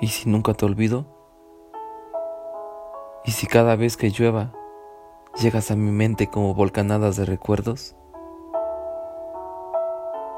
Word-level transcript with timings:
¿Y 0.00 0.06
si 0.08 0.28
nunca 0.28 0.54
te 0.54 0.64
olvido? 0.64 1.06
¿Y 3.24 3.32
si 3.32 3.48
cada 3.48 3.74
vez 3.74 3.96
que 3.96 4.10
llueva 4.10 4.52
llegas 5.40 5.72
a 5.72 5.76
mi 5.76 5.90
mente 5.90 6.28
como 6.28 6.54
volcanadas 6.54 7.16
de 7.16 7.24
recuerdos? 7.24 7.96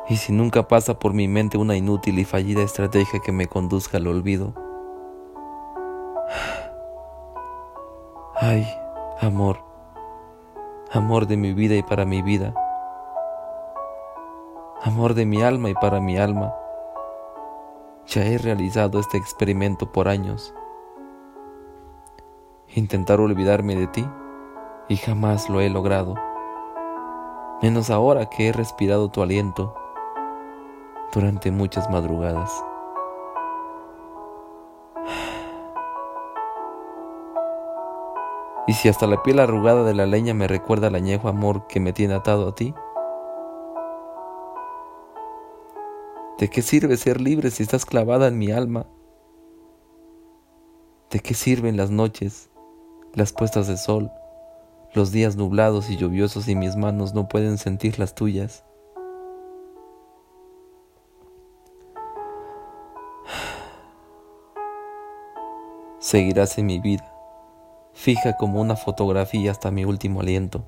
¿Y 0.09 0.17
si 0.17 0.33
nunca 0.33 0.67
pasa 0.67 0.99
por 0.99 1.13
mi 1.13 1.29
mente 1.29 1.59
una 1.59 1.77
inútil 1.77 2.19
y 2.19 2.25
fallida 2.25 2.63
estrategia 2.63 3.21
que 3.21 3.33
me 3.33 3.49
conduzca 3.49 3.99
al 3.99 4.07
olvido? 4.07 4.55
Ay, 8.35 8.67
amor, 9.21 9.59
amor 10.91 11.27
de 11.27 11.37
mi 11.37 11.53
vida 11.53 11.75
y 11.75 11.83
para 11.83 12.07
mi 12.07 12.23
vida, 12.23 12.55
amor 14.83 15.13
de 15.13 15.27
mi 15.27 15.43
alma 15.43 15.69
y 15.69 15.75
para 15.75 16.01
mi 16.01 16.17
alma. 16.17 16.55
Ya 18.07 18.25
he 18.25 18.39
realizado 18.39 18.99
este 18.99 19.17
experimento 19.17 19.93
por 19.93 20.09
años. 20.09 20.55
Intentar 22.75 23.21
olvidarme 23.21 23.77
de 23.77 23.87
ti 23.87 24.07
y 24.89 24.97
jamás 24.97 25.49
lo 25.49 25.61
he 25.61 25.71
logrado. 25.71 26.15
Menos 27.63 27.91
ahora 27.91 28.27
que 28.27 28.49
he 28.49 28.53
respirado 28.53 29.11
tu 29.11 29.23
aliento 29.23 29.75
durante 31.13 31.51
muchas 31.51 31.91
madrugadas. 31.91 32.65
Y 38.67 38.73
si 38.75 38.89
hasta 38.89 39.07
la 39.07 39.23
piel 39.23 39.41
arrugada 39.41 39.83
de 39.85 39.95
la 39.95 40.07
leña 40.07 40.33
me 40.33 40.47
recuerda 40.47 40.89
el 40.89 40.95
añejo 40.95 41.29
amor 41.29 41.67
que 41.67 41.81
me 41.81 41.93
tiene 41.93 42.15
atado 42.15 42.49
a 42.49 42.55
ti, 42.55 42.73
¿De 46.41 46.49
qué 46.49 46.63
sirve 46.63 46.97
ser 46.97 47.21
libre 47.21 47.51
si 47.51 47.63
estás 47.63 47.85
clavada 47.85 48.29
en 48.29 48.39
mi 48.39 48.51
alma? 48.51 48.87
¿De 51.11 51.21
qué 51.21 51.35
sirven 51.35 51.77
las 51.77 51.91
noches, 51.91 52.49
las 53.13 53.35
puestas 53.35 53.67
de 53.67 53.77
sol, 53.77 54.11
los 54.95 55.13
días 55.13 55.37
nublados 55.37 55.91
y 55.91 55.99
lluviosos 55.99 56.49
y 56.49 56.55
mis 56.55 56.77
manos 56.77 57.13
no 57.13 57.29
pueden 57.29 57.59
sentir 57.59 57.99
las 57.99 58.15
tuyas? 58.15 58.65
Seguirás 65.99 66.57
en 66.57 66.65
mi 66.65 66.79
vida, 66.79 67.13
fija 67.93 68.39
como 68.39 68.63
una 68.63 68.77
fotografía 68.77 69.51
hasta 69.51 69.71
mi 69.71 69.85
último 69.85 70.23
aliento, 70.23 70.65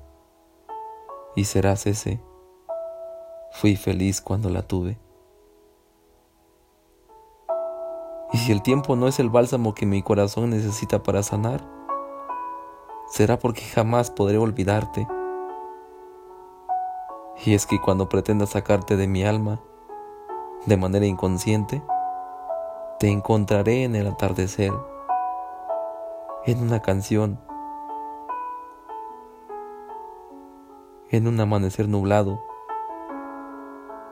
y 1.35 1.45
serás 1.45 1.87
ese. 1.87 2.21
Fui 3.53 3.75
feliz 3.75 4.21
cuando 4.21 4.51
la 4.51 4.61
tuve. 4.61 4.99
Si 8.43 8.51
el 8.51 8.61
tiempo 8.61 8.97
no 8.97 9.07
es 9.07 9.21
el 9.21 9.29
bálsamo 9.29 9.73
que 9.73 9.85
mi 9.85 10.03
corazón 10.03 10.49
necesita 10.49 11.01
para 11.01 11.23
sanar, 11.23 11.65
será 13.07 13.39
porque 13.39 13.61
jamás 13.61 14.11
podré 14.11 14.37
olvidarte. 14.37 15.07
Y 17.45 17.53
es 17.53 17.65
que 17.65 17.79
cuando 17.79 18.09
pretenda 18.09 18.45
sacarte 18.45 18.97
de 18.97 19.07
mi 19.07 19.23
alma, 19.23 19.61
de 20.65 20.75
manera 20.75 21.05
inconsciente, 21.05 21.81
te 22.99 23.09
encontraré 23.09 23.85
en 23.85 23.95
el 23.95 24.07
atardecer, 24.07 24.73
en 26.45 26.61
una 26.61 26.81
canción, 26.81 27.39
en 31.11 31.27
un 31.27 31.39
amanecer 31.39 31.87
nublado, 31.87 32.41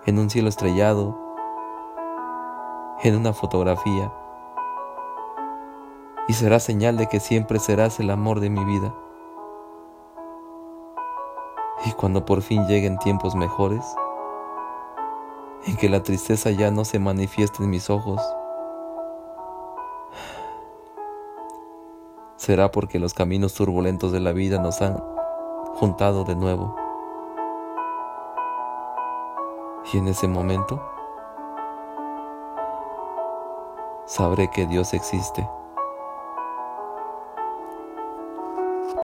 en 0.05 0.19
un 0.19 0.29
cielo 0.29 0.47
estrellado, 0.47 1.19
en 3.03 3.17
una 3.17 3.33
fotografía 3.33 4.13
y 6.27 6.33
será 6.33 6.59
señal 6.59 6.97
de 6.97 7.07
que 7.07 7.19
siempre 7.19 7.59
serás 7.59 7.99
el 7.99 8.09
amor 8.09 8.39
de 8.39 8.49
mi 8.49 8.63
vida. 8.63 8.93
Y 11.85 11.91
cuando 11.93 12.25
por 12.25 12.41
fin 12.41 12.67
lleguen 12.67 12.99
tiempos 12.99 13.35
mejores, 13.35 13.83
en 15.65 15.77
que 15.77 15.89
la 15.89 16.03
tristeza 16.03 16.51
ya 16.51 16.71
no 16.71 16.85
se 16.85 16.99
manifieste 16.99 17.63
en 17.63 17.69
mis 17.69 17.89
ojos, 17.89 18.21
será 22.35 22.71
porque 22.71 22.99
los 22.99 23.13
caminos 23.13 23.53
turbulentos 23.53 24.11
de 24.11 24.19
la 24.19 24.31
vida 24.31 24.59
nos 24.59 24.81
han 24.81 25.03
juntado 25.75 26.23
de 26.23 26.35
nuevo. 26.35 26.75
Y 29.91 29.97
en 29.97 30.07
ese 30.07 30.27
momento, 30.27 30.81
sabré 34.05 34.49
que 34.49 34.67
Dios 34.67 34.93
existe. 34.93 35.47